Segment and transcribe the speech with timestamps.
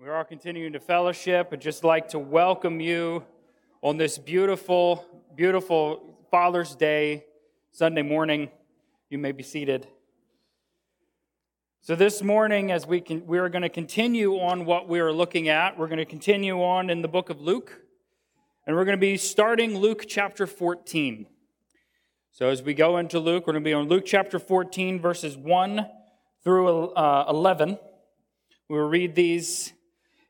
[0.00, 1.48] We are continuing to fellowship.
[1.50, 3.24] I'd just like to welcome you
[3.82, 7.24] on this beautiful, beautiful Father's Day,
[7.72, 8.48] Sunday morning.
[9.10, 9.88] You may be seated.
[11.80, 15.12] So, this morning, as we, can, we are going to continue on what we are
[15.12, 17.80] looking at, we're going to continue on in the book of Luke,
[18.68, 21.26] and we're going to be starting Luke chapter 14.
[22.30, 25.36] So, as we go into Luke, we're going to be on Luke chapter 14, verses
[25.36, 25.88] 1
[26.44, 27.80] through uh, 11.
[28.68, 29.72] We will read these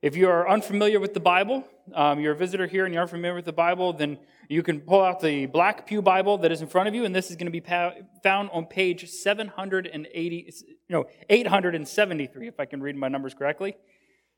[0.00, 3.34] if you are unfamiliar with the Bible, um, you're a visitor here and you're unfamiliar
[3.34, 6.68] with the Bible, then you can pull out the Black Pew Bible that is in
[6.68, 10.52] front of you, and this is going to be pa- found on page 780,
[10.88, 13.76] no, 873, if I can read my numbers correctly.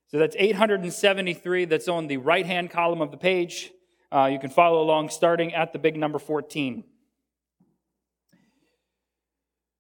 [0.09, 3.70] So that's 873 that's on the right hand column of the page.
[4.11, 6.84] Uh, you can follow along starting at the big number 14.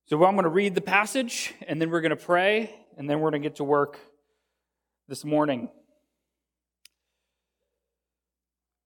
[0.04, 3.20] So I'm going to read the passage, and then we're going to pray, and then
[3.20, 3.98] we're going to get to work
[5.10, 5.68] this morning.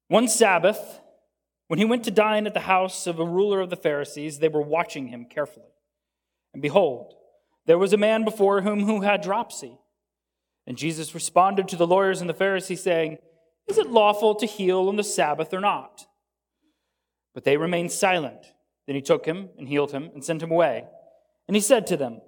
[0.08, 1.00] One Sabbath,
[1.68, 4.48] when he went to dine at the house of a ruler of the Pharisees, they
[4.48, 5.74] were watching him carefully.
[6.54, 7.12] And behold,
[7.66, 9.76] there was a man before whom who had dropsy.
[10.66, 13.18] And Jesus responded to the lawyers and the Pharisees, saying,
[13.68, 16.06] Is it lawful to heal on the Sabbath or not?
[17.34, 18.46] But they remained silent.
[18.86, 20.84] Then he took him and healed him and sent him away.
[21.48, 22.22] And he said to them,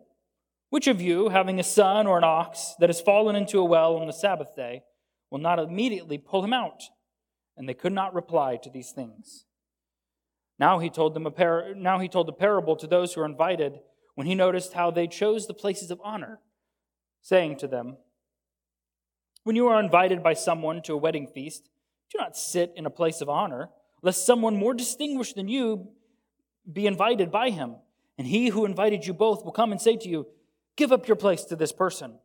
[0.70, 3.96] which of you, having a son or an ox that has fallen into a well
[3.96, 4.82] on the Sabbath day,
[5.30, 6.82] will not immediately pull him out?
[7.56, 9.44] And they could not reply to these things.
[10.58, 13.26] Now he told them a par- now he told a parable to those who were
[13.26, 13.78] invited
[14.14, 16.40] when he noticed how they chose the places of honor,
[17.22, 17.98] saying to them,
[19.44, 21.68] When you are invited by someone to a wedding feast,
[22.10, 23.70] do not sit in a place of honor,
[24.02, 25.88] lest someone more distinguished than you
[26.70, 27.76] be invited by him.
[28.18, 30.26] And he who invited you both will come and say to you,
[30.76, 32.18] Give up your place to this person.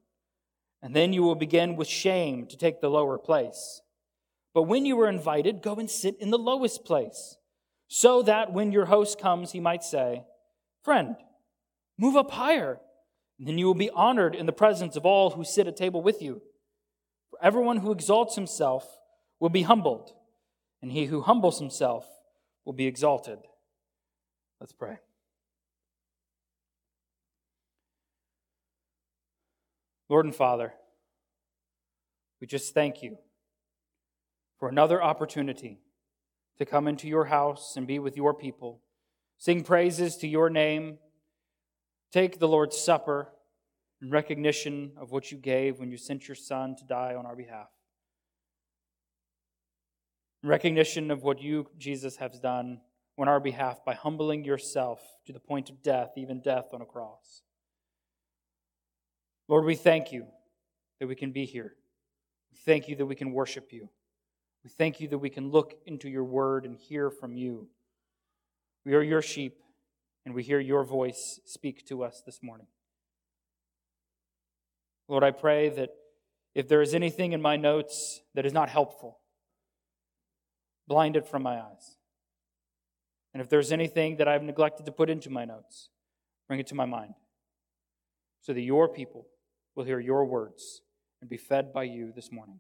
[0.81, 3.81] And then you will begin with shame to take the lower place.
[4.53, 7.38] But when you are invited, go and sit in the lowest place,
[7.88, 10.23] so that when your host comes, he might say,
[10.84, 11.16] Friend,
[11.97, 12.79] move up higher.
[13.38, 16.01] And then you will be honored in the presence of all who sit at table
[16.01, 16.41] with you.
[17.29, 19.00] For everyone who exalts himself
[19.40, 20.13] will be humbled,
[20.81, 22.06] and he who humbles himself
[22.66, 23.40] will be exalted.
[24.59, 25.00] Let's pray.
[30.11, 30.73] Lord and Father,
[32.41, 33.17] we just thank you
[34.59, 35.79] for another opportunity
[36.57, 38.81] to come into your house and be with your people,
[39.38, 40.97] sing praises to your name,
[42.11, 43.29] take the Lord's Supper
[44.01, 47.38] in recognition of what you gave when you sent your Son to die on our
[47.38, 47.69] behalf.
[50.43, 52.81] In recognition of what you, Jesus, have done
[53.17, 56.85] on our behalf by humbling yourself to the point of death, even death on a
[56.85, 57.43] cross.
[59.51, 60.28] Lord, we thank you
[61.01, 61.75] that we can be here.
[62.53, 63.89] We thank you that we can worship you.
[64.63, 67.67] We thank you that we can look into your word and hear from you.
[68.85, 69.57] We are your sheep,
[70.25, 72.67] and we hear your voice speak to us this morning.
[75.09, 75.90] Lord, I pray that
[76.56, 79.19] if there is anything in my notes that is not helpful,
[80.88, 81.97] blind it from my eyes.
[83.34, 85.90] And if there's anything that I've neglected to put into my notes,
[86.47, 87.16] bring it to my mind
[88.40, 89.25] so that your people
[89.76, 90.82] will hear your words
[91.22, 92.59] and be fed by you this morning.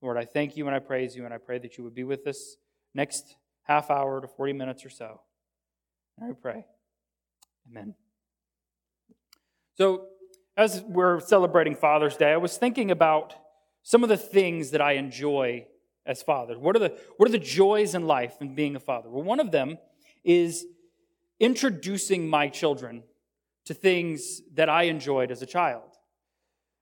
[0.00, 2.04] Lord, I thank you and I praise you, and I pray that you would be
[2.04, 2.56] with us
[2.94, 5.20] next half hour to 40 minutes or so.
[6.18, 6.66] And I pray.
[7.70, 7.94] Amen.
[9.78, 10.08] So,
[10.56, 13.34] as we're celebrating Father's Day, I was thinking about
[13.82, 15.66] some of the things that I enjoy
[16.04, 16.58] as fathers.
[16.58, 19.08] What are the, what are the joys in life in being a father?
[19.08, 19.78] Well, one of them
[20.24, 20.66] is
[21.40, 23.02] introducing my children
[23.66, 25.84] to things that I enjoyed as a child.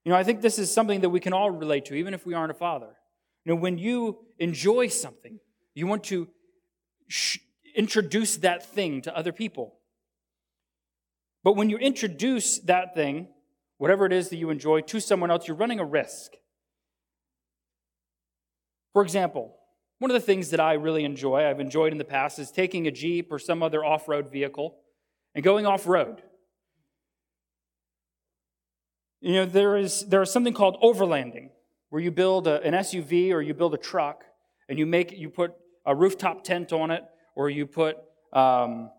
[0.04, 2.24] You know, I think this is something that we can all relate to, even if
[2.24, 2.96] we aren't a father.
[3.44, 5.38] You know, when you enjoy something,
[5.74, 6.28] you want to
[7.08, 7.38] sh-
[7.74, 9.74] introduce that thing to other people.
[11.42, 13.28] But when you introduce that thing,
[13.78, 16.32] whatever it is that you enjoy, to someone else, you're running a risk.
[18.92, 19.54] For example,
[19.98, 22.86] one of the things that I really enjoy, I've enjoyed in the past, is taking
[22.86, 24.76] a Jeep or some other off road vehicle
[25.34, 26.22] and going off road.
[29.20, 31.50] You know, there is, there is something called overlanding,
[31.90, 34.24] where you build a, an SUV or you build a truck
[34.68, 37.02] and you make you put a rooftop tent on it,
[37.34, 37.96] or you put
[38.32, 38.90] um,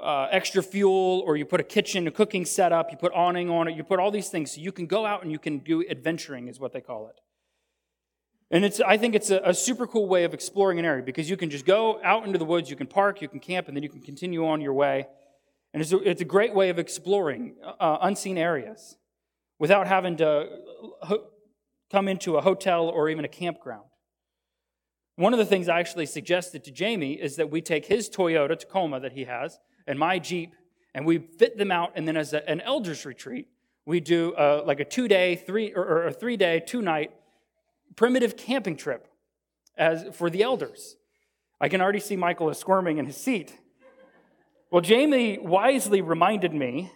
[0.00, 3.68] uh, extra fuel, or you put a kitchen, a cooking setup, you put awning on
[3.68, 5.84] it, you put all these things so you can go out and you can do
[5.88, 7.20] adventuring, is what they call it.
[8.50, 11.28] And it's, I think it's a, a, super cool way of exploring an area because
[11.28, 13.76] you can just go out into the woods, you can park, you can camp, and
[13.76, 15.08] then you can continue on your way.
[15.76, 18.96] And it's a, it's a great way of exploring uh, unseen areas.
[19.58, 20.48] without having to
[21.90, 23.84] come into a hotel or even a campground.
[25.16, 28.58] One of the things I actually suggested to Jamie is that we take his Toyota
[28.58, 30.54] Tacoma that he has and my Jeep,
[30.94, 33.46] and we fit them out, and then as a, an elders retreat,
[33.84, 37.12] we do a, like a two day, three or, or a three day, two night
[37.96, 39.08] primitive camping trip
[39.76, 40.96] as for the elders.
[41.60, 43.58] I can already see Michael is squirming in his seat.
[44.76, 46.92] Well, Jamie wisely reminded me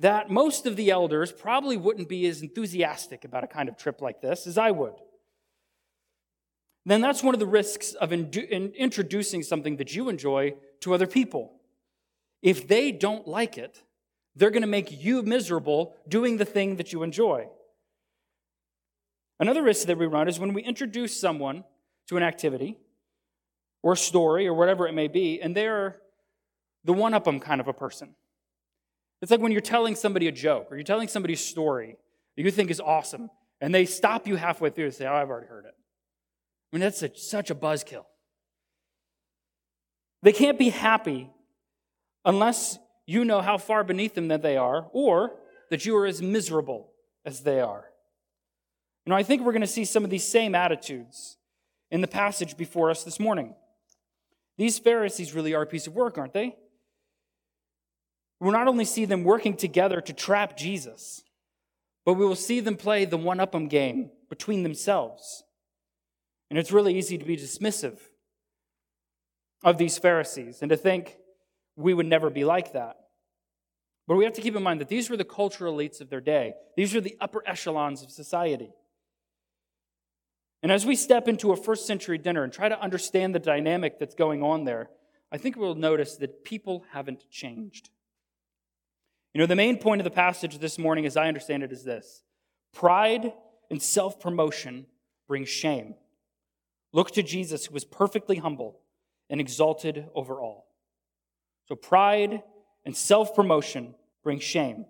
[0.00, 4.02] that most of the elders probably wouldn't be as enthusiastic about a kind of trip
[4.02, 4.94] like this as I would.
[6.84, 8.32] Then that's one of the risks of in
[8.76, 11.52] introducing something that you enjoy to other people.
[12.42, 13.84] If they don't like it,
[14.34, 17.46] they're going to make you miserable doing the thing that you enjoy.
[19.38, 21.62] Another risk that we run is when we introduce someone
[22.08, 22.78] to an activity
[23.84, 26.00] or story or whatever it may be, and they're
[26.86, 28.14] the one up them kind of a person.
[29.20, 31.96] It's like when you're telling somebody a joke or you're telling somebody a story
[32.36, 33.30] that you think is awesome,
[33.60, 35.74] and they stop you halfway through and say, Oh, I've already heard it.
[36.72, 38.04] I mean, that's a, such a buzzkill.
[40.22, 41.30] They can't be happy
[42.24, 45.32] unless you know how far beneath them that they are, or
[45.70, 46.90] that you are as miserable
[47.24, 47.84] as they are.
[49.04, 51.36] You know, I think we're going to see some of these same attitudes
[51.90, 53.54] in the passage before us this morning.
[54.58, 56.56] These Pharisees really are a piece of work, aren't they?
[58.40, 61.24] We'll not only see them working together to trap Jesus,
[62.04, 65.44] but we will see them play the one up 'em game between themselves.
[66.50, 67.98] And it's really easy to be dismissive
[69.64, 71.18] of these Pharisees and to think
[71.76, 72.96] we would never be like that.
[74.06, 76.20] But we have to keep in mind that these were the cultural elites of their
[76.20, 78.72] day, these were the upper echelons of society.
[80.62, 83.98] And as we step into a first century dinner and try to understand the dynamic
[83.98, 84.90] that's going on there,
[85.30, 87.90] I think we'll notice that people haven't changed.
[89.36, 91.84] You know, the main point of the passage this morning, as I understand it, is
[91.84, 92.22] this
[92.72, 93.34] pride
[93.70, 94.86] and self promotion
[95.28, 95.94] bring shame.
[96.94, 98.80] Look to Jesus, who was perfectly humble
[99.28, 100.68] and exalted over all.
[101.66, 102.44] So pride
[102.86, 103.94] and self promotion
[104.24, 104.86] bring shame.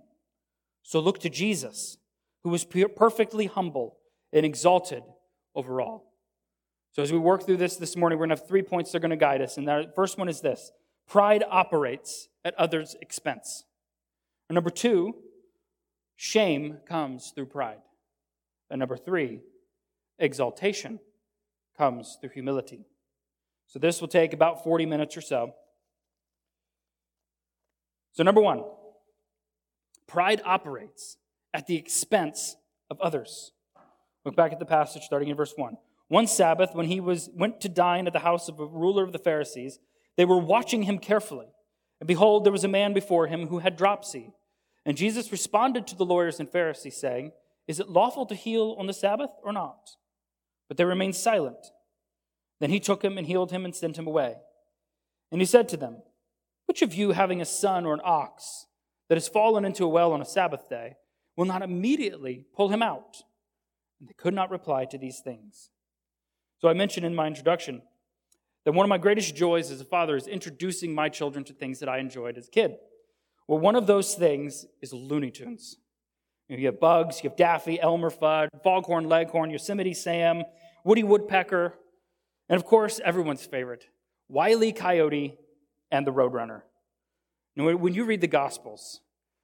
[0.84, 1.98] So look to Jesus,
[2.44, 3.96] who was perfectly humble
[4.32, 5.02] and exalted
[5.56, 6.14] over all.
[6.92, 8.98] So as we work through this this morning, we're going to have three points that
[8.98, 9.56] are going to guide us.
[9.56, 10.70] And the first one is this
[11.08, 13.64] pride operates at others' expense.
[14.48, 15.14] And number two,
[16.16, 17.78] shame comes through pride.
[18.70, 19.40] And number three,
[20.18, 20.98] exaltation
[21.76, 22.86] comes through humility.
[23.66, 25.54] So this will take about 40 minutes or so.
[28.12, 28.64] So, number one,
[30.06, 31.18] pride operates
[31.52, 32.56] at the expense
[32.88, 33.52] of others.
[34.24, 35.76] Look back at the passage starting in verse 1.
[36.08, 39.12] One Sabbath, when he was, went to dine at the house of a ruler of
[39.12, 39.80] the Pharisees,
[40.16, 41.48] they were watching him carefully.
[42.00, 44.32] And behold, there was a man before him who had dropsy.
[44.84, 47.32] And Jesus responded to the lawyers and Pharisees, saying,
[47.66, 49.90] Is it lawful to heal on the Sabbath or not?
[50.68, 51.72] But they remained silent.
[52.60, 54.36] Then he took him and healed him and sent him away.
[55.30, 56.02] And he said to them,
[56.66, 58.66] which of you, having a son or an ox
[59.08, 60.96] that has fallen into a well on a Sabbath day,
[61.36, 63.22] will not immediately pull him out?
[63.98, 65.70] And they could not reply to these things.
[66.58, 67.82] So I mentioned in my introduction
[68.66, 71.78] that one of my greatest joys as a father is introducing my children to things
[71.78, 72.74] that I enjoyed as a kid.
[73.46, 75.76] Well, one of those things is Looney Tunes.
[76.48, 80.42] You have Bugs, you have Daffy, Elmer Fudd, Foghorn Leghorn, Yosemite Sam,
[80.84, 81.74] Woody Woodpecker,
[82.48, 83.86] and of course, everyone's favorite,
[84.28, 85.38] Wiley Coyote
[85.92, 86.62] and the Roadrunner.
[87.54, 89.00] Now, when you read the Gospels,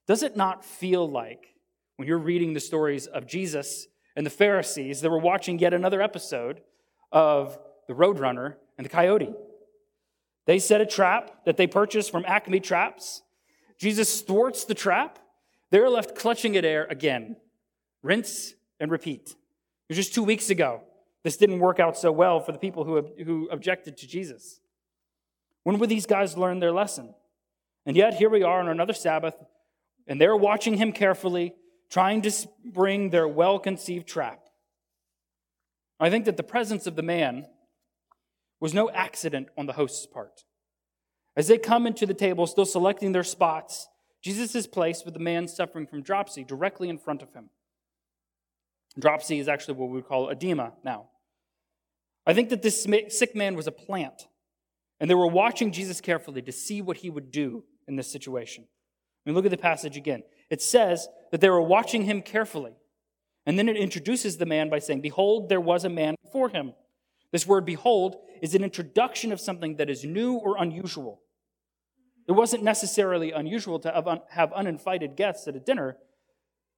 [0.08, 1.54] does it not feel like
[1.94, 3.86] when you're reading the stories of Jesus
[4.16, 6.60] and the Pharisees that we're watching yet another episode
[7.12, 9.34] of the Roadrunner and the Coyote?
[10.46, 13.22] They set a trap that they purchased from Acme Traps.
[13.78, 15.18] Jesus thwarts the trap.
[15.70, 17.36] They're left clutching at air again.
[18.02, 19.30] Rinse and repeat.
[19.30, 19.36] It
[19.88, 20.82] was just two weeks ago.
[21.22, 24.60] This didn't work out so well for the people who, who objected to Jesus.
[25.62, 27.14] When would these guys learn their lesson?
[27.86, 29.34] And yet, here we are on another Sabbath,
[30.06, 31.54] and they're watching him carefully,
[31.90, 34.48] trying to spring their well conceived trap.
[36.00, 37.46] I think that the presence of the man
[38.62, 40.44] was no accident on the host's part.
[41.36, 43.88] As they come into the table, still selecting their spots,
[44.22, 47.50] Jesus is placed with the man suffering from dropsy directly in front of him.
[48.96, 51.08] Dropsy is actually what we would call edema now.
[52.24, 54.28] I think that this sick man was a plant
[55.00, 58.62] and they were watching Jesus carefully to see what he would do in this situation.
[58.62, 60.22] I mean, look at the passage again.
[60.50, 62.74] It says that they were watching him carefully.
[63.44, 66.74] And then it introduces the man by saying, Behold, there was a man before him.
[67.32, 71.22] This word behold is an introduction of something that is new or unusual.
[72.28, 75.96] It wasn't necessarily unusual to have uninvited guests at a dinner,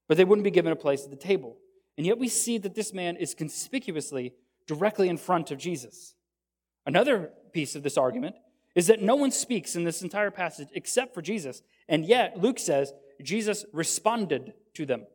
[0.09, 1.59] but they wouldn't be given a place at the table.
[1.99, 4.33] And yet we see that this man is conspicuously
[4.67, 6.15] directly in front of Jesus.
[6.87, 8.37] Another piece of this argument
[8.75, 12.59] is that no one speaks in this entire passage except for Jesus, and yet Luke
[12.59, 12.93] says
[13.23, 15.07] Jesus responded to them.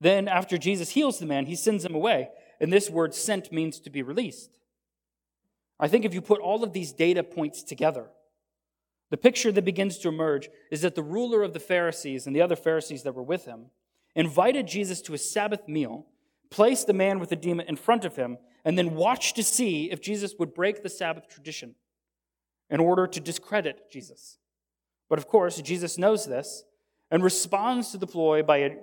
[0.00, 2.30] Then, after Jesus heals the man, he sends him away.
[2.60, 4.58] And this word sent means to be released.
[5.80, 8.06] I think if you put all of these data points together,
[9.10, 12.42] the picture that begins to emerge is that the ruler of the Pharisees and the
[12.42, 13.66] other Pharisees that were with him
[14.14, 16.06] invited Jesus to a Sabbath meal,
[16.50, 19.90] placed the man with the edema in front of him, and then watched to see
[19.90, 21.74] if Jesus would break the Sabbath tradition
[22.68, 24.38] in order to discredit Jesus.
[25.08, 26.64] But of course, Jesus knows this
[27.10, 28.76] and responds to the ploy by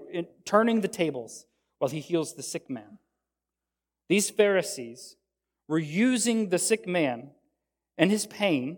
[0.45, 1.45] turning the tables
[1.77, 2.97] while he heals the sick man.
[4.07, 5.15] These Pharisees
[5.67, 7.31] were using the sick man
[7.97, 8.77] and his pain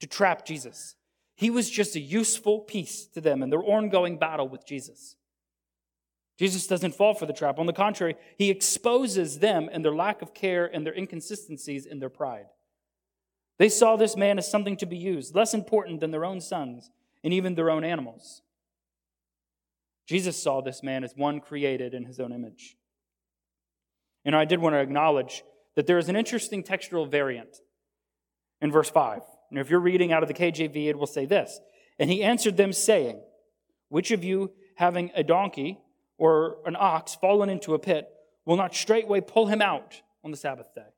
[0.00, 0.96] to trap Jesus.
[1.34, 5.16] He was just a useful piece to them in their ongoing battle with Jesus.
[6.38, 7.58] Jesus doesn't fall for the trap.
[7.58, 11.98] On the contrary, he exposes them and their lack of care and their inconsistencies in
[11.98, 12.46] their pride.
[13.58, 16.90] They saw this man as something to be used, less important than their own sons
[17.24, 18.42] and even their own animals.
[20.06, 22.77] Jesus saw this man as one created in his own image.
[24.24, 25.42] And I did want to acknowledge
[25.76, 27.56] that there is an interesting textual variant
[28.60, 29.22] in verse 5.
[29.50, 31.60] And if you're reading out of the KJV, it will say this
[31.98, 33.20] And he answered them, saying,
[33.88, 35.78] Which of you, having a donkey
[36.18, 38.08] or an ox fallen into a pit,
[38.44, 40.88] will not straightway pull him out on the Sabbath day?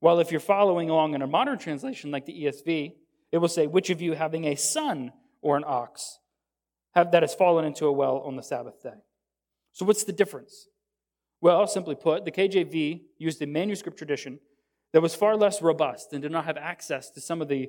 [0.00, 2.92] While if you're following along in a modern translation like the ESV,
[3.32, 6.18] it will say, Which of you, having a son or an ox,
[6.94, 9.02] have, that has fallen into a well on the Sabbath day.
[9.72, 10.68] So, what's the difference?
[11.44, 14.40] Well, simply put, the KJV used a manuscript tradition
[14.94, 17.68] that was far less robust and did not have access to some of the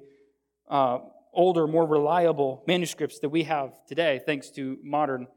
[0.69, 0.99] uh,
[1.33, 5.27] older, more reliable manuscripts that we have today, thanks to modern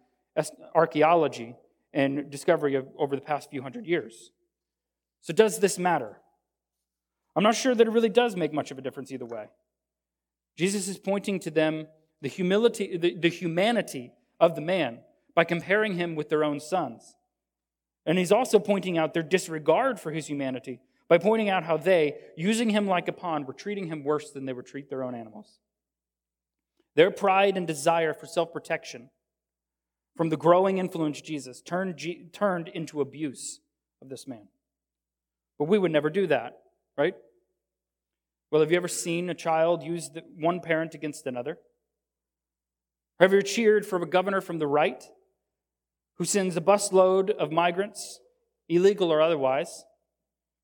[0.72, 1.56] archaeology
[1.92, 4.30] and discovery of, over the past few hundred years.
[5.20, 6.18] So, does this matter?
[7.34, 9.46] I'm not sure that it really does make much of a difference either way.
[10.56, 11.88] Jesus is pointing to them
[12.22, 15.00] the humility, the, the humanity of the man
[15.34, 17.16] by comparing him with their own sons.
[18.08, 22.16] And he's also pointing out their disregard for his humanity by pointing out how they,
[22.38, 25.14] using him like a pawn, were treating him worse than they would treat their own
[25.14, 25.58] animals.
[26.96, 29.10] Their pride and desire for self protection
[30.16, 33.60] from the growing influence of Jesus turned, turned into abuse
[34.00, 34.48] of this man.
[35.58, 36.60] But we would never do that,
[36.96, 37.14] right?
[38.50, 41.58] Well, have you ever seen a child use the, one parent against another?
[43.20, 45.04] Have you cheered for a governor from the right
[46.18, 48.20] who sends a busload of migrants,
[48.68, 49.84] illegal or otherwise,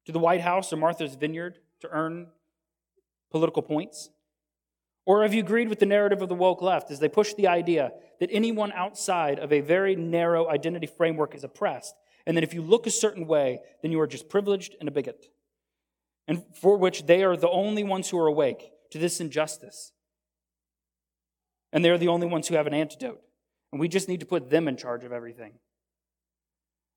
[0.04, 2.28] to the White House or Martha's Vineyard to earn
[3.30, 4.10] political points?
[5.06, 7.46] Or have you agreed with the narrative of the woke left as they push the
[7.46, 11.94] idea that anyone outside of a very narrow identity framework is oppressed,
[12.26, 14.92] and that if you look a certain way, then you are just privileged and a
[14.92, 15.26] bigot,
[16.26, 19.92] and for which they are the only ones who are awake to this injustice
[21.74, 23.20] and they're the only ones who have an antidote.
[23.74, 25.54] And we just need to put them in charge of everything.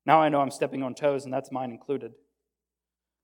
[0.06, 2.12] Now I know I'm stepping on toes, and that's mine included.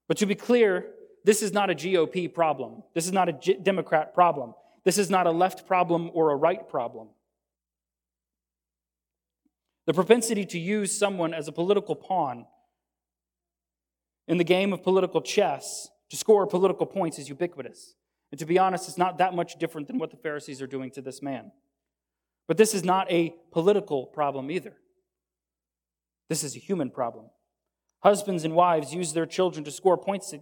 [0.09, 0.87] But to be clear,
[1.23, 2.83] this is not a GOP problem.
[2.95, 4.55] This is not a G- Democrat problem.
[4.83, 7.11] This is not a left problem or a right problem.
[9.87, 12.47] The propensity to use someone as a political pawn
[14.27, 17.95] in the game of political chess to score political points is ubiquitous.
[18.33, 20.91] And to be honest, it's not that much different than what the Pharisees are doing
[20.91, 21.53] to this man.
[22.47, 24.77] But this is not a political problem either.
[26.29, 27.27] This is a human problem.
[28.03, 30.35] Husbands and wives use their children to score points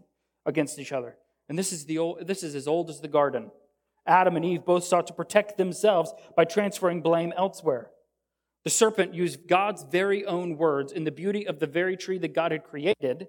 [0.45, 1.17] against each other.
[1.49, 3.51] And this is, the old, this is as old as the garden.
[4.07, 7.91] Adam and Eve both sought to protect themselves by transferring blame elsewhere.
[8.65, 12.35] The serpent used God's very own words in the beauty of the very tree that
[12.35, 13.29] God had created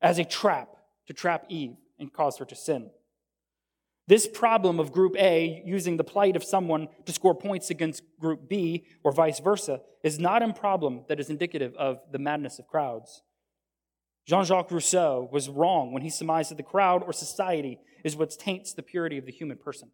[0.00, 0.68] as a trap
[1.06, 2.90] to trap Eve and cause her to sin.
[4.06, 8.48] This problem of Group A using the plight of someone to score points against Group
[8.48, 12.66] B or vice versa is not a problem that is indicative of the madness of
[12.66, 13.22] crowds.
[14.26, 18.30] Jean Jacques Rousseau was wrong when he surmised that the crowd or society is what
[18.30, 19.90] taints the purity of the human person.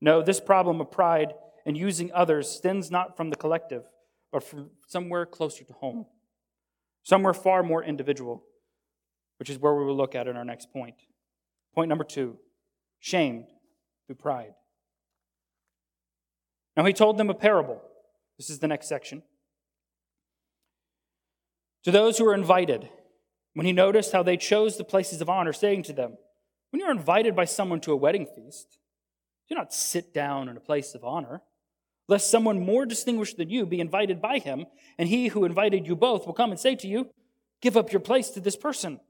[0.00, 1.34] No, this problem of pride
[1.66, 3.84] and using others stems not from the collective,
[4.32, 6.06] but from somewhere closer to home,
[7.02, 8.44] somewhere far more individual,
[9.38, 10.96] which is where we will look at in our next point.
[11.74, 12.38] Point number two
[13.00, 13.46] shamed
[14.06, 14.54] through pride.
[16.76, 17.82] Now he told them a parable.
[18.38, 19.22] This is the next section.
[21.84, 22.88] To those who were invited,
[23.54, 26.16] when he noticed how they chose the places of honor, saying to them,
[26.70, 28.78] When you're invited by someone to a wedding feast,
[29.48, 31.42] do not sit down in a place of honor.
[32.08, 34.66] lest someone more distinguished than you be invited by him,
[34.98, 37.10] and he who invited you both will come and say to you,
[37.62, 39.00] Give up your place to this person.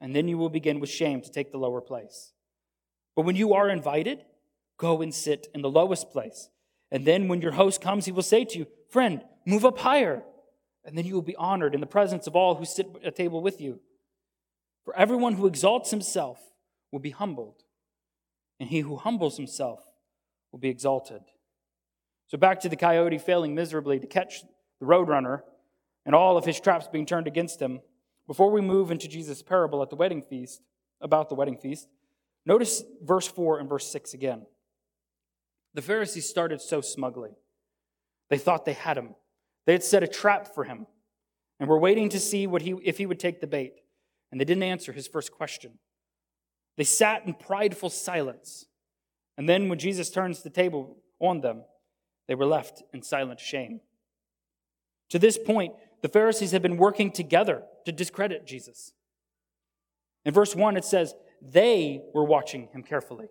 [0.00, 2.32] And then you will begin with shame to take the lower place.
[3.14, 4.24] But when you are invited,
[4.78, 6.50] go and sit in the lowest place.
[6.90, 10.22] And then when your host comes, he will say to you, Friend, move up higher.
[10.84, 13.40] And then you will be honored in the presence of all who sit at table
[13.40, 13.80] with you.
[14.84, 16.40] For everyone who exalts himself
[16.90, 17.62] will be humbled,
[18.58, 19.80] and he who humbles himself
[20.50, 21.22] will be exalted.
[22.26, 24.42] So back to the coyote failing miserably to catch
[24.80, 25.42] the roadrunner
[26.04, 27.80] and all of his traps being turned against him.
[28.26, 30.62] Before we move into Jesus' parable at the wedding feast,
[31.00, 31.88] about the wedding feast,
[32.46, 34.46] notice verse 4 and verse 6 again.
[35.74, 37.30] The Pharisees started so smugly.
[38.28, 39.14] They thought they had him.
[39.66, 40.86] They had set a trap for him
[41.60, 43.74] and were waiting to see what he, if he would take the bait.
[44.30, 45.78] And they didn't answer his first question.
[46.76, 48.66] They sat in prideful silence.
[49.36, 51.64] And then when Jesus turns the table on them,
[52.28, 53.80] they were left in silent shame.
[55.10, 58.92] To this point, the Pharisees had been working together to discredit Jesus.
[60.24, 63.28] In verse 1, it says, they were watching him carefully.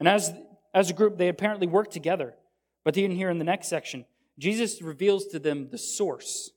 [0.00, 0.32] And as,
[0.74, 2.34] as a group, they apparently worked together.
[2.84, 4.04] But even here in the next section,
[4.38, 6.50] Jesus reveals to them the source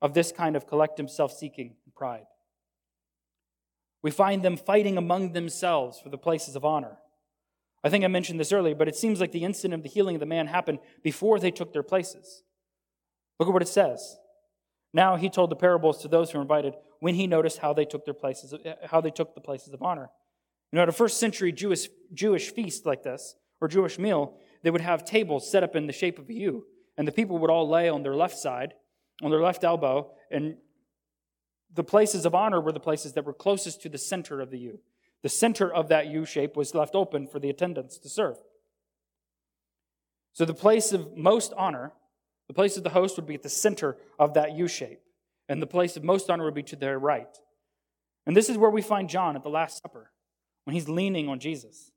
[0.00, 2.26] of this kind of collective self seeking and pride.
[4.02, 6.98] We find them fighting among themselves for the places of honor.
[7.82, 10.16] I think I mentioned this earlier, but it seems like the incident of the healing
[10.16, 12.42] of the man happened before they took their places.
[13.38, 14.16] Look at what it says.
[14.92, 17.84] Now he told the parables to those who were invited when he noticed how they
[17.84, 20.10] took their places, eh, how they took the places of honor.
[20.72, 24.70] You know, at a first century Jewish, Jewish feast like this, or Jewish meal, they
[24.70, 27.50] would have tables set up in the shape of a U, and the people would
[27.50, 28.74] all lay on their left side,
[29.22, 30.56] on their left elbow, and
[31.72, 34.58] the places of honor were the places that were closest to the center of the
[34.58, 34.80] U.
[35.22, 38.36] The center of that U shape was left open for the attendants to serve.
[40.32, 41.92] So the place of most honor,
[42.48, 45.00] the place of the host would be at the center of that U shape,
[45.48, 47.38] and the place of most honor would be to their right.
[48.26, 50.10] And this is where we find John at the Last Supper,
[50.64, 51.92] when he's leaning on Jesus.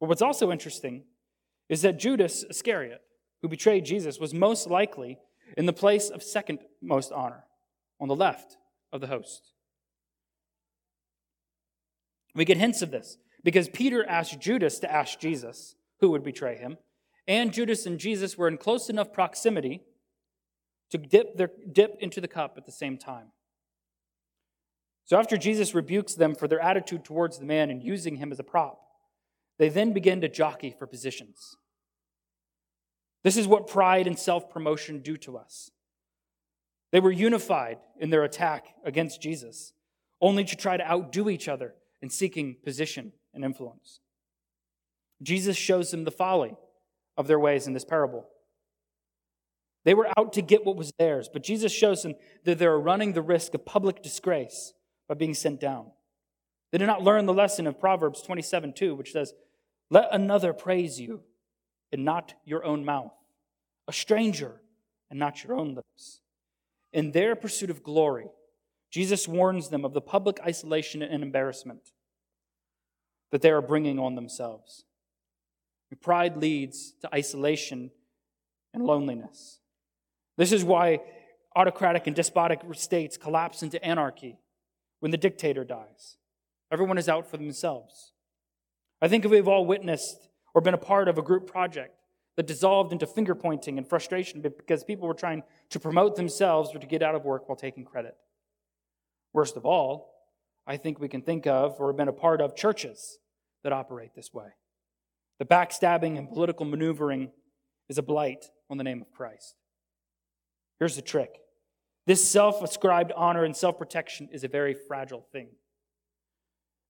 [0.00, 1.04] But what's also interesting
[1.68, 3.02] is that Judas Iscariot,
[3.42, 5.18] who betrayed Jesus, was most likely
[5.56, 7.44] in the place of second most honor,
[8.00, 8.56] on the left
[8.92, 9.52] of the host.
[12.34, 16.56] We get hints of this because Peter asked Judas to ask Jesus who would betray
[16.56, 16.78] him,
[17.26, 19.82] and Judas and Jesus were in close enough proximity
[20.90, 23.28] to dip, their, dip into the cup at the same time.
[25.04, 28.38] So after Jesus rebukes them for their attitude towards the man and using him as
[28.38, 28.80] a prop,
[29.58, 31.56] they then begin to jockey for positions.
[33.24, 35.70] This is what pride and self promotion do to us.
[36.92, 39.72] They were unified in their attack against Jesus,
[40.20, 44.00] only to try to outdo each other in seeking position and influence.
[45.22, 46.56] Jesus shows them the folly
[47.16, 48.28] of their ways in this parable.
[49.88, 53.14] They were out to get what was theirs, but Jesus shows them that they're running
[53.14, 54.74] the risk of public disgrace
[55.08, 55.86] by being sent down.
[56.70, 59.32] They did not learn the lesson of Proverbs 27 2, which says,
[59.88, 61.22] Let another praise you
[61.90, 63.14] and not your own mouth,
[63.88, 64.60] a stranger
[65.08, 66.20] and not your own lips.
[66.92, 68.26] In their pursuit of glory,
[68.90, 71.92] Jesus warns them of the public isolation and embarrassment
[73.30, 74.84] that they are bringing on themselves.
[76.02, 77.90] Pride leads to isolation
[78.74, 79.60] and loneliness.
[80.38, 81.00] This is why
[81.54, 84.38] autocratic and despotic states collapse into anarchy
[85.00, 86.16] when the dictator dies.
[86.72, 88.12] Everyone is out for themselves.
[89.02, 91.94] I think we've all witnessed or been a part of a group project
[92.36, 96.78] that dissolved into finger pointing and frustration because people were trying to promote themselves or
[96.78, 98.16] to get out of work while taking credit.
[99.32, 100.14] Worst of all,
[100.66, 103.18] I think we can think of or have been a part of churches
[103.64, 104.50] that operate this way.
[105.40, 107.32] The backstabbing and political maneuvering
[107.88, 109.56] is a blight on the name of Christ.
[110.78, 111.40] Here's the trick
[112.06, 115.48] this self ascribed honor and self protection is a very fragile thing.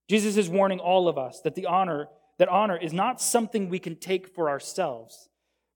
[0.08, 3.80] Jesus is warning all of us that the honor that honor is not something we
[3.80, 5.28] can take for ourselves,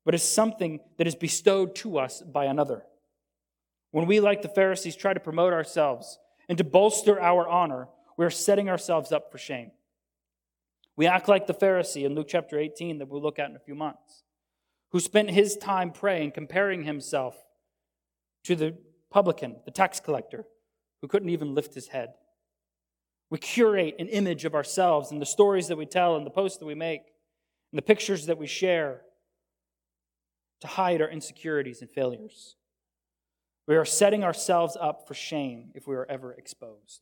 [0.05, 2.85] but is something that is bestowed to us by another.
[3.91, 8.25] When we, like the Pharisees, try to promote ourselves and to bolster our honor, we
[8.25, 9.73] are setting ourselves up for shame.
[10.97, 13.61] We act like the Pharisee in Luke chapter 18 that we'll look at in a
[13.61, 14.23] few months,
[14.93, 17.37] who spent his time praying, comparing himself
[18.45, 18.77] to the
[19.11, 20.45] publican, the tax collector,
[21.01, 22.15] who couldn't even lift his head.
[23.31, 26.59] We curate an image of ourselves in the stories that we tell and the posts
[26.59, 27.03] that we make
[27.71, 29.03] and the pictures that we share
[30.61, 32.57] to hide our insecurities and failures.
[33.67, 37.01] We are setting ourselves up for shame if we are ever exposed.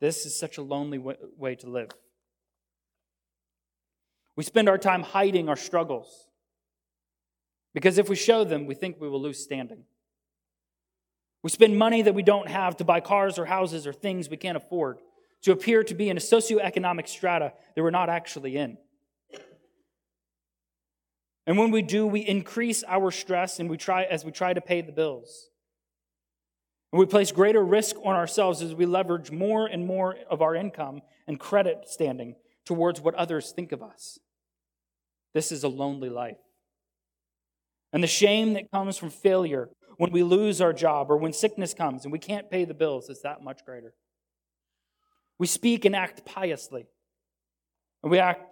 [0.00, 1.90] This is such a lonely way to live.
[4.36, 6.28] We spend our time hiding our struggles.
[7.76, 9.84] Because if we show them, we think we will lose standing.
[11.42, 14.38] We spend money that we don't have to buy cars or houses or things we
[14.38, 15.00] can't afford
[15.42, 18.78] to appear to be in a socioeconomic strata that we're not actually in.
[21.46, 24.62] And when we do, we increase our stress and we try as we try to
[24.62, 25.50] pay the bills.
[26.94, 30.54] And we place greater risk on ourselves as we leverage more and more of our
[30.54, 34.18] income and credit standing towards what others think of us.
[35.34, 36.38] This is a lonely life.
[37.92, 41.72] And the shame that comes from failure when we lose our job or when sickness
[41.72, 43.94] comes and we can't pay the bills is that much greater.
[45.38, 46.86] We speak and act piously.
[48.02, 48.42] And we act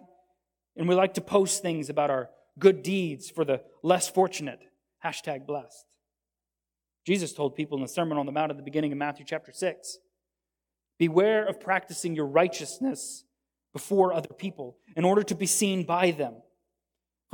[0.75, 4.59] and we like to post things about our good deeds for the less fortunate.
[5.03, 5.85] Hashtag blessed.
[7.05, 9.51] Jesus told people in the Sermon on the Mount at the beginning of Matthew chapter
[9.53, 9.99] 6
[10.97, 13.25] Beware of practicing your righteousness
[13.73, 16.35] before other people in order to be seen by them,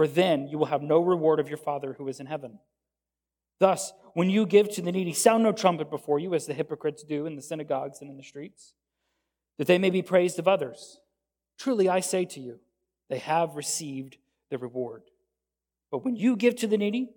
[0.02, 2.58] for then you will have no reward of your Father who is in heaven.
[3.60, 7.04] Thus, when you give to the needy, sound no trumpet before you, as the hypocrites
[7.04, 8.74] do in the synagogues and in the streets,
[9.60, 11.00] that they may be praised of others.
[11.60, 12.60] Truly, I say to you,
[13.12, 14.18] they have received
[14.50, 15.04] the reward.
[15.92, 17.12] But when you give to the needy,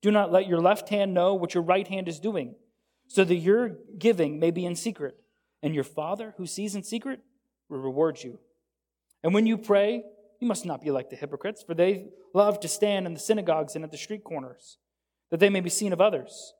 [0.00, 2.54] do not let your left hand know what your right hand is doing,
[3.08, 5.18] so that your giving may be in secret,
[5.62, 7.20] and your Father who sees in secret
[7.68, 8.38] will reward you.
[9.22, 10.04] And when you pray,
[10.42, 13.76] you must not be like the hypocrites, for they love to stand in the synagogues
[13.76, 14.76] and at the street corners,
[15.30, 16.52] that they may be seen of others.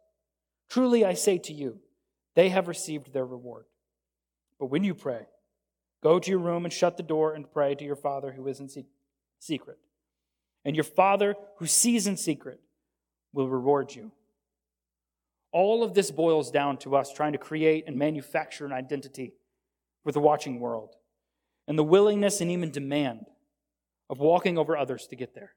[0.71, 1.81] Truly I say to you,
[2.37, 3.65] they have received their reward.
[4.61, 5.27] But when you pray,
[6.01, 8.61] go to your room and shut the door and pray to your Father who is
[8.61, 8.69] in
[9.41, 9.79] secret.
[10.65, 12.61] And your Father who sees in secret
[13.33, 14.13] will reward you.
[15.51, 19.35] All of this boils down to us trying to create and manufacture an identity
[20.05, 20.95] for the watching world
[21.67, 23.27] and the willingness and even demand
[24.11, 25.55] of walking over others to get there.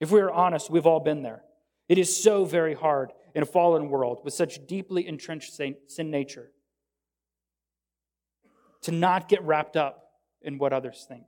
[0.00, 1.42] If we are honest, we've all been there.
[1.88, 6.50] It is so very hard in a fallen world with such deeply entrenched sin nature
[8.82, 10.10] to not get wrapped up
[10.42, 11.24] in what others think.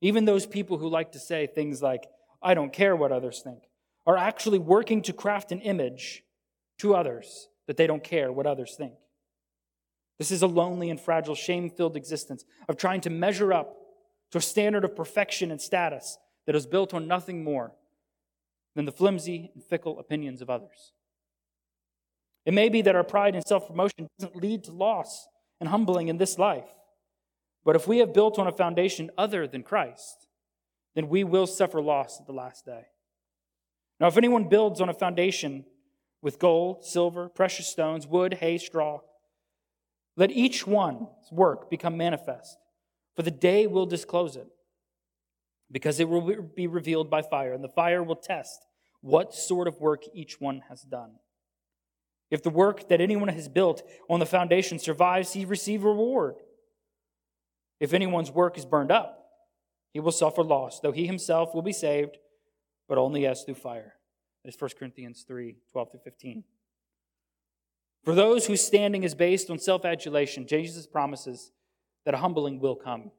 [0.00, 2.06] Even those people who like to say things like,
[2.40, 3.62] I don't care what others think,
[4.06, 6.22] are actually working to craft an image
[6.78, 8.94] to others that they don't care what others think.
[10.18, 13.76] This is a lonely and fragile, shame filled existence of trying to measure up
[14.32, 17.72] to a standard of perfection and status that is built on nothing more
[18.74, 20.92] than the flimsy and fickle opinions of others.
[22.44, 25.26] It may be that our pride and self promotion doesn't lead to loss
[25.60, 26.68] and humbling in this life.
[27.64, 30.28] But if we have built on a foundation other than Christ,
[30.94, 32.86] then we will suffer loss at the last day.
[34.00, 35.64] Now, if anyone builds on a foundation
[36.22, 39.00] with gold, silver, precious stones, wood, hay, straw,
[40.16, 42.56] let each one's work become manifest,
[43.18, 44.46] for the day will disclose it,
[45.72, 48.64] because it will be revealed by fire, and the fire will test
[49.00, 51.16] what sort of work each one has done.
[52.30, 56.36] If the work that anyone has built on the foundation survives, he receives reward.
[57.80, 59.28] If anyone's work is burned up,
[59.92, 62.18] he will suffer loss, though he himself will be saved,
[62.88, 63.94] but only as through fire.
[64.44, 66.44] That is 1 Corinthians 3 12 through 15.
[68.04, 71.50] For those whose standing is based on self adulation, Jesus promises
[72.08, 73.10] that a humbling will come.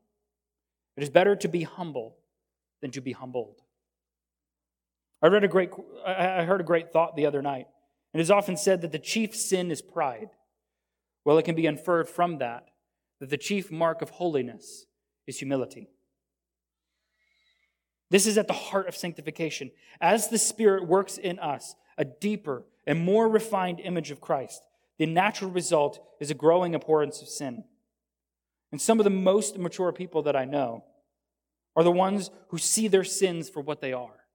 [0.97, 2.17] It is better to be humble
[2.81, 3.61] than to be humbled.
[5.21, 5.69] I read a great
[6.03, 7.67] I heard a great thought the other night.
[8.15, 10.31] It is often said that the chief sin is pride.
[11.23, 12.69] Well, it can be inferred from that
[13.19, 14.87] that the chief mark of holiness
[15.27, 15.91] is humility.
[18.09, 19.69] This is at the heart of sanctification.
[20.01, 24.63] As the Spirit works in us a deeper and more refined image of Christ,
[24.97, 27.65] the natural result is a growing abhorrence of sin.
[28.71, 30.83] And some of the most mature people that I know
[31.75, 34.25] are the ones who see their sins for what they are.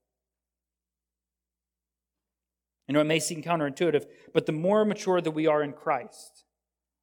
[2.88, 6.44] I know it may seem counterintuitive, but the more mature that we are in Christ,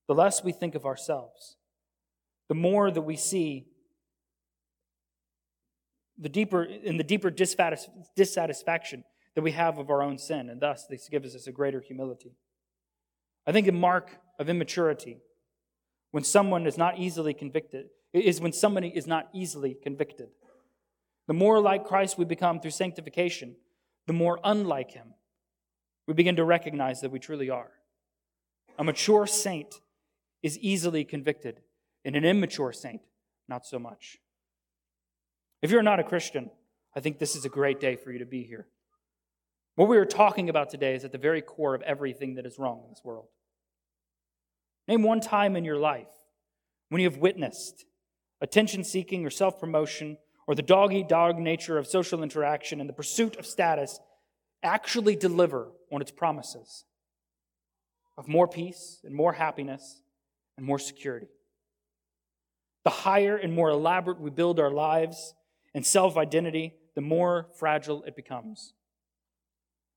[0.08, 1.58] the less we think of ourselves,
[2.50, 3.68] the more that we see
[6.18, 10.86] the deeper in the deeper dissatisfaction that we have of our own sin, and thus
[10.86, 12.36] this gives us a greater humility.
[13.48, 15.18] I think a mark of immaturity
[16.12, 20.30] when someone is not easily convicted is when somebody is not easily convicted.
[21.28, 23.56] The more like Christ we become through sanctification,
[24.08, 25.14] the more unlike him
[26.08, 27.72] we begin to recognize that we truly are.
[28.78, 29.76] A mature saint
[30.44, 31.62] is easily convicted,
[32.04, 33.02] and an immature saint,
[33.48, 34.18] not so much.
[35.62, 36.50] If you're not a Christian,
[36.96, 38.68] I think this is a great day for you to be here.
[39.76, 42.60] What we are talking about today is at the very core of everything that is
[42.60, 43.28] wrong in this world.
[44.88, 46.08] Name one time in your life
[46.90, 47.86] when you have witnessed
[48.42, 50.18] attention seeking or self promotion,
[50.48, 54.00] or the dog eat dog nature of social interaction and the pursuit of status
[54.64, 56.86] actually deliver on its promises
[58.18, 60.02] of more peace and more happiness
[60.58, 61.30] and more security.
[62.84, 65.34] The higher and more elaborate we build our lives
[65.74, 68.74] and self identity, the more fragile it becomes.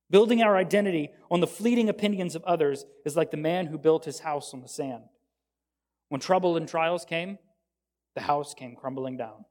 [0.09, 4.05] Building our identity on the fleeting opinions of others is like the man who built
[4.05, 5.03] his house on the sand.
[6.09, 7.39] When trouble and trials came,
[8.13, 9.45] the house came crumbling down.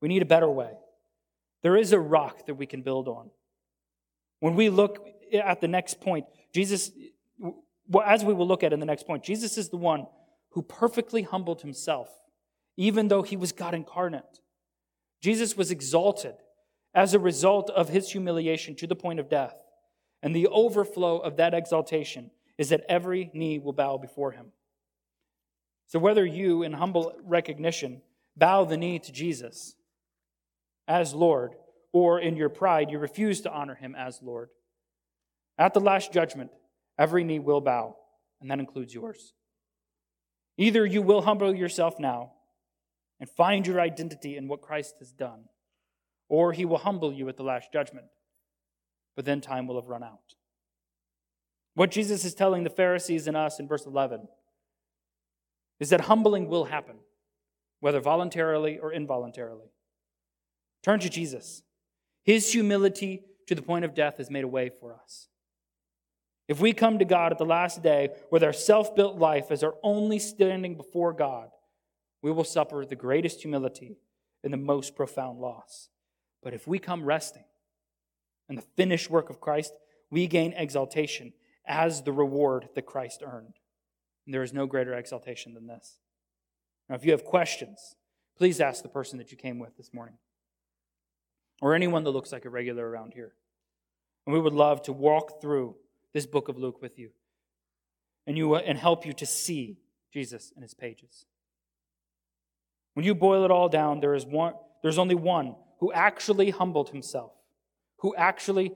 [0.00, 0.72] We need a better way.
[1.62, 3.30] There is a rock that we can build on.
[4.40, 6.92] When we look at the next point, Jesus,
[8.04, 10.06] as we will look at in the next point, Jesus is the one
[10.50, 12.08] who perfectly humbled himself,
[12.76, 14.40] even though he was God incarnate.
[15.20, 16.34] Jesus was exalted
[16.96, 19.62] as a result of his humiliation to the point of death.
[20.22, 24.46] And the overflow of that exaltation is that every knee will bow before him.
[25.88, 28.00] So, whether you, in humble recognition,
[28.34, 29.76] bow the knee to Jesus
[30.88, 31.54] as Lord,
[31.92, 34.48] or in your pride, you refuse to honor him as Lord,
[35.58, 36.50] at the last judgment,
[36.98, 37.96] every knee will bow,
[38.40, 39.34] and that includes yours.
[40.56, 42.32] Either you will humble yourself now
[43.20, 45.44] and find your identity in what Christ has done,
[46.28, 48.06] or he will humble you at the last judgment,
[49.14, 50.34] but then time will have run out.
[51.74, 54.28] What Jesus is telling the Pharisees and us in verse 11
[55.78, 56.96] is that humbling will happen,
[57.80, 59.70] whether voluntarily or involuntarily.
[60.82, 61.62] Turn to Jesus.
[62.24, 65.28] His humility to the point of death has made a way for us.
[66.48, 69.62] If we come to God at the last day with our self built life as
[69.62, 71.48] our only standing before God,
[72.22, 73.98] we will suffer the greatest humility
[74.42, 75.88] and the most profound loss.
[76.46, 77.42] But if we come resting
[78.48, 79.72] in the finished work of Christ,
[80.12, 81.32] we gain exaltation
[81.66, 83.54] as the reward that Christ earned.
[84.24, 85.98] And there is no greater exaltation than this.
[86.88, 87.96] Now, if you have questions,
[88.38, 90.18] please ask the person that you came with this morning
[91.60, 93.32] or anyone that looks like a regular around here.
[94.24, 95.74] And we would love to walk through
[96.12, 97.10] this book of Luke with you
[98.24, 99.80] and, you, and help you to see
[100.12, 101.26] Jesus in his pages.
[102.94, 106.90] When you boil it all down, there is one, there's only one who actually humbled
[106.90, 107.32] himself,
[107.98, 108.72] who actually,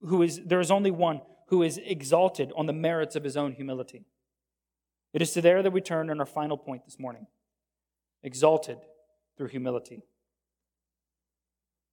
[0.00, 3.52] who is, there is only one who is exalted on the merits of his own
[3.52, 4.04] humility.
[5.12, 7.26] It is to there that we turn in our final point this morning
[8.22, 8.78] exalted
[9.36, 10.02] through humility.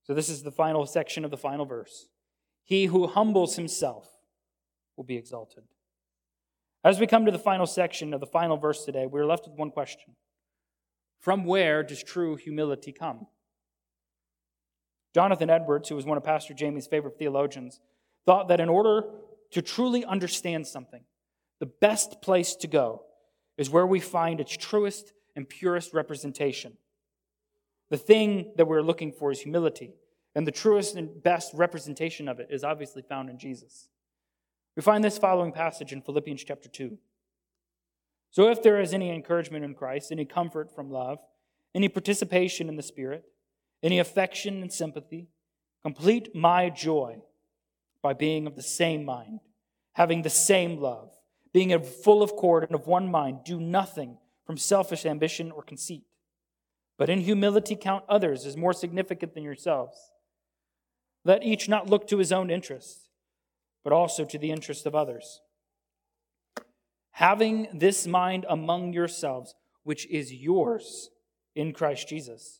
[0.04, 2.08] So, this is the final section of the final verse.
[2.64, 4.10] He who humbles himself
[4.98, 5.64] will be exalted.
[6.84, 9.58] As we come to the final section of the final verse today, we're left with
[9.58, 10.16] one question
[11.20, 13.28] From where does true humility come?
[15.14, 17.80] Jonathan Edwards, who was one of Pastor Jamie's favorite theologians,
[18.26, 19.04] thought that in order
[19.52, 21.04] to truly understand something,
[21.60, 23.04] the best place to go
[23.58, 26.78] is where we find its truest and purest representation.
[27.90, 29.94] The thing that we're looking for is humility,
[30.34, 33.90] and the truest and best representation of it is obviously found in Jesus.
[34.76, 36.98] We find this following passage in Philippians chapter 2.
[38.32, 41.20] So, if there is any encouragement in Christ, any comfort from love,
[41.76, 43.26] any participation in the Spirit,
[43.84, 45.28] any affection and sympathy,
[45.82, 47.22] complete my joy
[48.02, 49.40] by being of the same mind,
[49.94, 51.12] having the same love,
[51.54, 53.40] being full of accord and of one mind.
[53.44, 56.04] Do nothing from selfish ambition or conceit
[57.02, 60.12] but in humility count others as more significant than yourselves.
[61.26, 63.10] Let each not look to his own interests,
[63.84, 65.42] but also to the interest of others.
[67.14, 71.10] Having this mind among yourselves, which is yours
[71.56, 72.60] in Christ Jesus,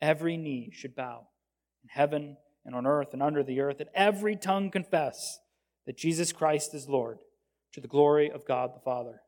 [0.00, 1.28] every knee should bow
[1.82, 5.38] in heaven and on earth and under the earth, and every tongue confess
[5.86, 7.18] that Jesus Christ is Lord,
[7.72, 9.22] to the glory of God the Father.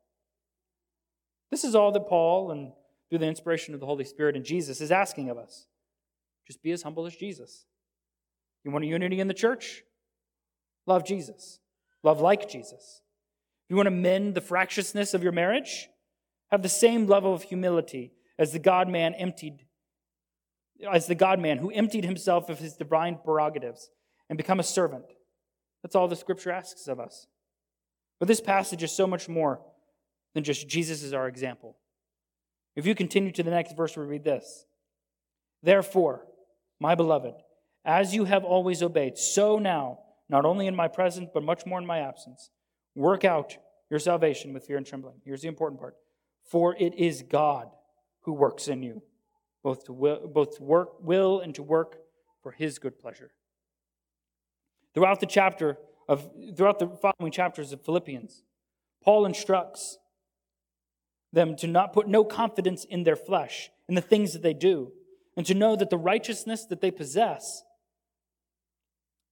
[1.51, 2.73] This is all that Paul and
[3.09, 5.67] through the inspiration of the Holy Spirit and Jesus is asking of us.
[6.47, 7.67] Just be as humble as Jesus.
[8.65, 9.83] You want a unity in the church?
[10.87, 11.61] Love Jesus.
[12.03, 13.03] Love like Jesus.
[13.69, 15.89] You want to mend the fractiousness of your marriage?
[16.51, 19.67] Have the same level of humility as the God man emptied,
[20.91, 23.91] as the God man who emptied himself of his divine prerogatives
[24.29, 25.05] and become a servant.
[25.83, 27.27] That's all the scripture asks of us.
[28.19, 29.61] But this passage is so much more
[30.35, 31.77] than just Jesus is our example.
[32.77, 34.65] If you continue to the next verse, we read this
[35.63, 36.27] Therefore,
[36.81, 37.35] my beloved,
[37.85, 41.79] as you have always obeyed, so now, not only in my presence, but much more
[41.79, 42.51] in my absence,
[42.95, 43.57] work out
[43.91, 45.21] your salvation with fear and trembling.
[45.25, 45.97] Here's the important part
[46.45, 47.69] For it is God
[48.23, 49.03] who works in you,
[49.63, 51.99] both to will, both to work, will and to work
[52.43, 53.33] for his good pleasure.
[54.95, 58.43] Throughout the chapter of throughout the following chapters of Philippians,
[59.03, 59.99] Paul instructs
[61.33, 64.93] them to not put no confidence in their flesh, in the things that they do,
[65.37, 67.63] and to know that the righteousness that they possess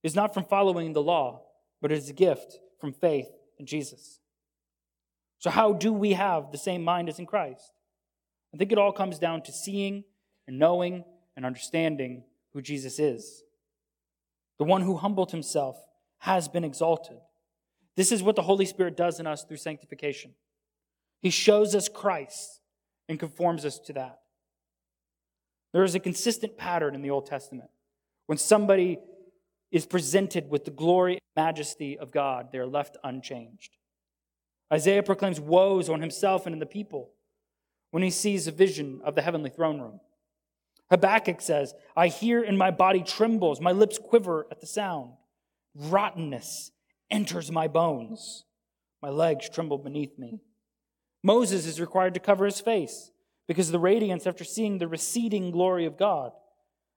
[0.02, 1.42] is not from following the law,
[1.82, 4.18] but is a gift from faith in Jesus.
[5.38, 7.72] So, how do we have the same mind as in Christ?
[8.54, 10.04] I think it all comes down to seeing
[10.50, 11.04] and knowing
[11.36, 13.44] and understanding who Jesus is.
[14.58, 15.76] The one who humbled himself
[16.18, 17.18] has been exalted.
[17.96, 20.32] This is what the Holy Spirit does in us through sanctification.
[21.22, 22.60] He shows us Christ
[23.08, 24.18] and conforms us to that.
[25.72, 27.70] There is a consistent pattern in the Old Testament.
[28.26, 28.98] When somebody
[29.70, 33.76] is presented with the glory and majesty of God, they are left unchanged.
[34.72, 37.12] Isaiah proclaims woes on himself and in the people
[37.92, 40.00] when he sees a vision of the heavenly throne room.
[40.90, 45.12] Habakkuk says, I hear and my body trembles, my lips quiver at the sound.
[45.74, 46.72] Rottenness
[47.11, 48.44] enters my bones,
[49.03, 50.40] my legs tremble beneath me.
[51.22, 53.11] Moses is required to cover his face
[53.46, 56.33] because of the radiance after seeing the receding glory of God.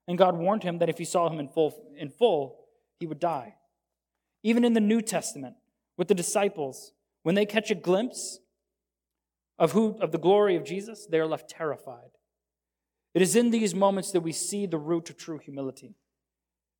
[0.06, 2.64] And God warned him that if he saw him in full, in full,
[2.98, 3.54] he would die.
[4.42, 5.56] Even in the New Testament,
[5.96, 8.40] with the disciples, when they catch a glimpse
[9.58, 12.10] of, who, of the glory of Jesus, they are left terrified.
[13.14, 15.94] It is in these moments that we see the root of true humility.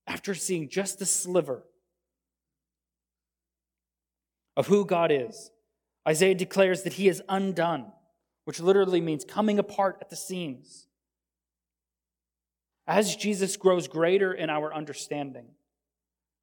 [0.06, 1.62] After seeing just the sliver
[4.56, 5.50] of who God is,
[6.06, 7.92] Isaiah declares that he is undone,
[8.44, 10.88] which literally means coming apart at the seams.
[12.86, 15.46] As Jesus grows greater in our understanding,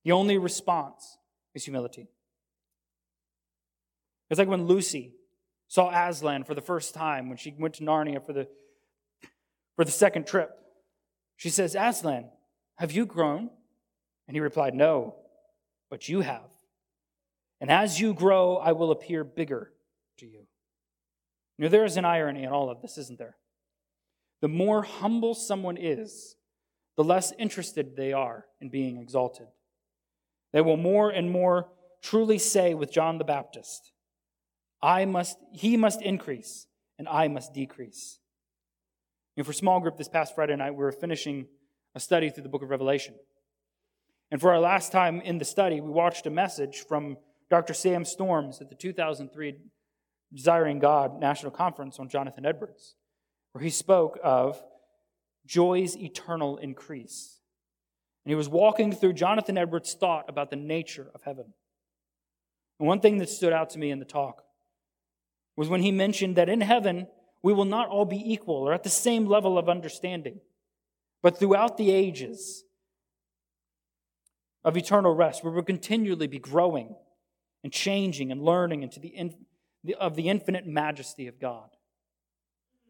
[0.04, 1.18] the only response
[1.54, 2.08] is humility.
[4.30, 5.14] It's like when Lucy
[5.68, 8.48] saw Aslan for the first time when she went to Narnia for the,
[9.82, 10.60] for the second trip.
[11.38, 12.30] She says, Aslan,
[12.76, 13.50] have you grown?
[14.28, 15.16] And he replied, No,
[15.90, 16.52] but you have.
[17.60, 19.72] And as you grow, I will appear bigger
[20.20, 20.42] to you.
[21.58, 23.38] Now, there is an irony in all of this, isn't there?
[24.42, 26.36] The more humble someone is,
[26.96, 29.48] the less interested they are in being exalted.
[30.54, 31.70] They will more and more
[32.04, 33.94] truly say with John the Baptist,
[34.80, 36.68] I must, he must increase
[37.00, 38.20] and I must decrease.
[39.44, 41.48] For small group this past Friday night, we were finishing
[41.96, 43.16] a study through the book of Revelation.
[44.30, 47.18] And for our last time in the study, we watched a message from
[47.50, 47.74] Dr.
[47.74, 49.56] Sam Storms at the 2003
[50.34, 52.96] Desiring God National Conference on Jonathan Edwards,
[53.52, 54.62] where he spoke of
[55.46, 57.40] joy's eternal increase.
[58.24, 61.54] And he was walking through Jonathan Edwards' thought about the nature of heaven.
[62.80, 64.44] And one thing that stood out to me in the talk
[65.58, 67.08] was when he mentioned that in heaven,
[67.44, 70.40] we will not all be equal or at the same level of understanding.
[71.24, 72.64] But throughout the ages
[74.64, 76.96] of eternal rest, we will continually be growing
[77.64, 79.34] and changing and learning into the, in,
[79.84, 81.70] the, of the infinite majesty of God.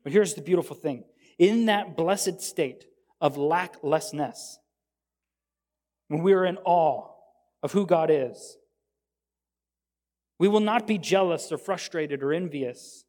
[0.04, 1.06] But here's the beautiful thing
[1.38, 2.86] in that blessed state
[3.20, 4.60] of lacklessness,
[6.08, 7.08] when we are in awe
[7.64, 8.58] of who God is,
[10.40, 13.06] we will not be jealous or frustrated or envious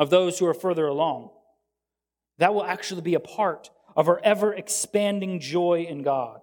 [0.00, 1.28] of those who are further along.
[2.38, 6.40] That will actually be a part of our ever expanding joy in God.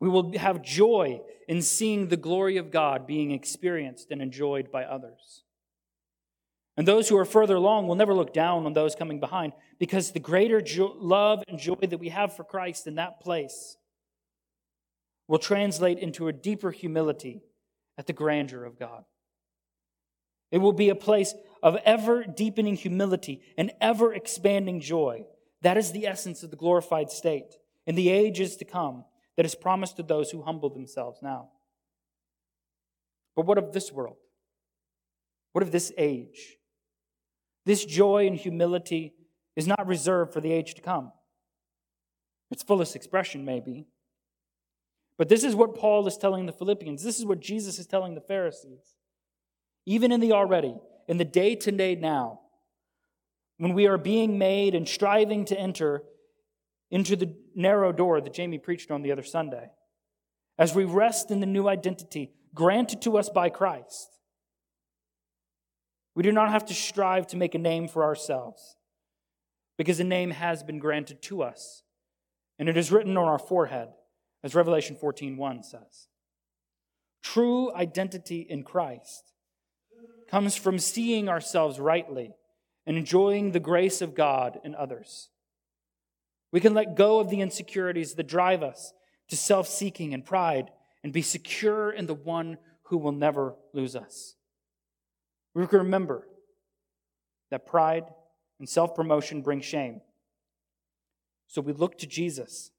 [0.00, 4.84] We will have joy in seeing the glory of God being experienced and enjoyed by
[4.84, 5.44] others.
[6.76, 10.10] And those who are further along will never look down on those coming behind because
[10.10, 13.78] the greater jo- love and joy that we have for Christ in that place
[15.26, 17.40] will translate into a deeper humility
[17.98, 19.04] at the grandeur of God.
[20.50, 25.26] It will be a place of ever deepening humility and ever expanding joy.
[25.62, 27.56] That is the essence of the glorified state.
[27.86, 29.04] In the ages to come,
[29.36, 31.48] that is promised to those who humble themselves now.
[33.34, 34.16] But what of this world?
[35.52, 36.56] What of this age?
[37.66, 39.14] This joy and humility
[39.56, 41.12] is not reserved for the age to come.
[42.50, 43.86] Its fullest expression, maybe.
[45.16, 47.02] But this is what Paul is telling the Philippians.
[47.02, 48.96] This is what Jesus is telling the Pharisees.
[49.86, 50.74] Even in the already,
[51.06, 52.40] in the day to day now,
[53.58, 56.02] when we are being made and striving to enter
[56.90, 59.70] into the narrow door that Jamie preached on the other Sunday.
[60.58, 64.18] As we rest in the new identity, granted to us by Christ.
[66.14, 68.76] We do not have to strive to make a name for ourselves
[69.76, 71.82] because a name has been granted to us,
[72.58, 73.88] and it is written on our forehead,
[74.44, 76.06] as Revelation 14:1 says.
[77.22, 79.32] True identity in Christ
[80.28, 82.34] comes from seeing ourselves rightly
[82.86, 85.30] and enjoying the grace of God in others.
[86.52, 88.92] We can let go of the insecurities that drive us
[89.28, 90.70] to self seeking and pride
[91.02, 94.36] and be secure in the one who will never lose us.
[95.54, 96.28] We can remember
[97.50, 98.12] that pride
[98.58, 100.02] and self promotion bring shame.
[101.46, 102.70] So we look to Jesus,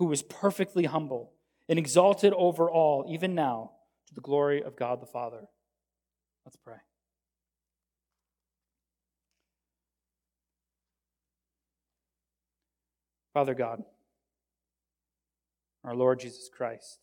[0.00, 1.30] who is perfectly humble
[1.68, 3.70] and exalted over all, even now,
[4.08, 5.42] to the glory of God the Father.
[6.46, 6.78] Let's pray.
[13.34, 13.82] Father God,
[15.84, 16.98] our Lord Jesus Christ,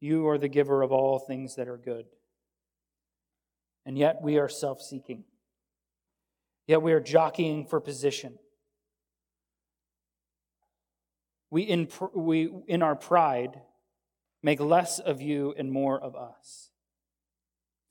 [0.00, 2.06] you are the giver of all things that are good.
[3.86, 5.22] And yet we are self seeking.
[6.66, 8.40] Yet we are jockeying for position.
[11.52, 13.60] We in, we, in our pride,
[14.42, 16.70] make less of you and more of us.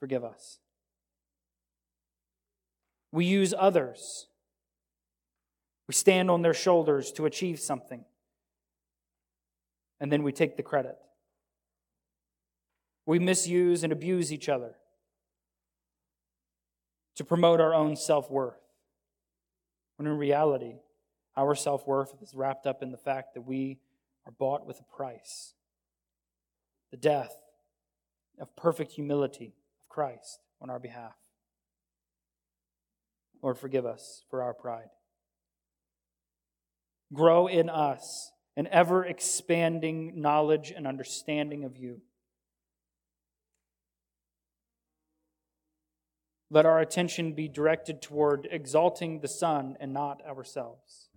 [0.01, 0.59] Forgive us.
[3.13, 4.27] We use others
[5.91, 8.05] we stand on their shoulders to achieve something.
[9.99, 10.97] And then we take the credit.
[13.05, 14.75] We misuse and abuse each other
[17.17, 18.61] to promote our own self worth.
[19.97, 20.75] When in reality,
[21.35, 23.79] our self worth is wrapped up in the fact that we
[24.25, 25.53] are bought with a price
[26.91, 27.35] the death
[28.39, 31.15] of perfect humility of Christ on our behalf.
[33.41, 34.89] Lord, forgive us for our pride
[37.13, 42.01] grow in us an ever expanding knowledge and understanding of you.
[46.49, 51.09] Let our attention be directed toward exalting the Son and not ourselves.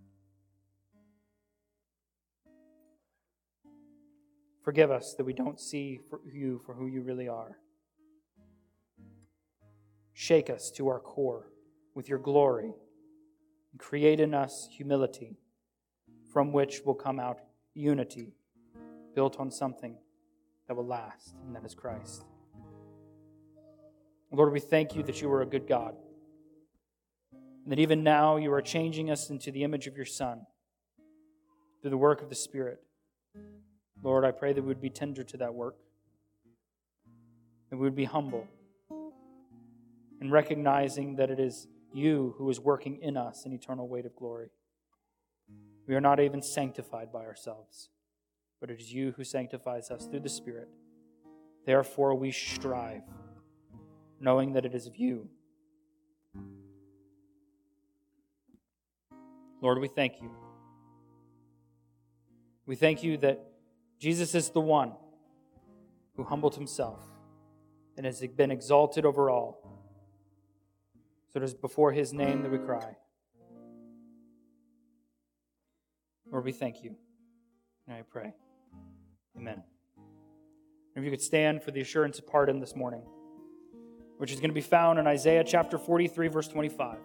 [4.65, 7.59] Forgive us that we don't see you for who you really are.
[10.15, 11.51] Shake us to our core
[11.95, 12.73] with your glory
[13.73, 15.37] and create in us humility
[16.33, 17.41] from which will come out
[17.75, 18.33] unity
[19.15, 19.97] built on something
[20.67, 22.25] that will last, and that is Christ.
[24.33, 25.95] Lord, we thank you that you are a good God,
[27.33, 30.47] and that even now you are changing us into the image of your Son
[31.83, 32.81] through the work of the Spirit.
[34.03, 35.77] Lord, I pray that we would be tender to that work,
[37.71, 38.47] that we would be humble
[40.21, 44.17] in recognizing that it is you who is working in us an eternal weight of
[44.17, 44.49] glory.
[45.87, 47.91] We are not even sanctified by ourselves,
[48.61, 50.69] but it is you who sanctifies us through the Spirit.
[51.67, 53.03] Therefore, we strive,
[54.21, 55.29] knowing that it is of you.
[59.61, 60.31] Lord, we thank you.
[62.67, 63.54] We thank you that
[63.99, 64.93] Jesus is the one
[66.17, 67.01] who humbled himself
[67.97, 69.61] and has been exalted over all.
[71.33, 72.97] So it is before his name that we cry.
[76.31, 76.95] Lord, we thank you.
[77.87, 78.33] And I pray.
[79.37, 79.63] Amen.
[80.97, 83.03] If you could stand for the assurance of pardon this morning,
[84.19, 86.99] which is going to be found in Isaiah chapter 43, verse 25.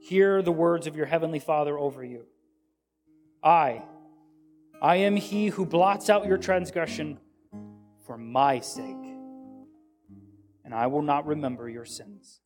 [0.00, 2.26] Hear the words of your heavenly Father over you.
[3.42, 3.82] I,
[4.80, 7.18] I am he who blots out your transgression
[8.06, 8.84] for my sake,
[10.64, 12.40] and I will not remember your sins.